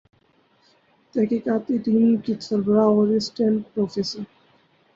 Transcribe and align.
تحقیقی 1.15 1.77
ٹیم 1.77 2.15
کے 2.25 2.33
سربراہ 2.41 2.89
اور 2.91 3.07
اسسٹنٹ 3.07 3.73
پروفیسر 3.73 4.19